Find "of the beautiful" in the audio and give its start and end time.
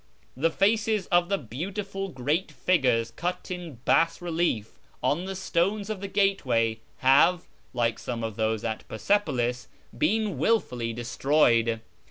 1.11-2.09